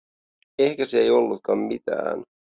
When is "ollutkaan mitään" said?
1.09-2.23